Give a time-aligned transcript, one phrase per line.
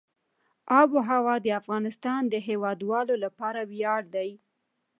[0.79, 4.29] آب وهوا د افغانستان د هیوادوالو لپاره ویاړ دی.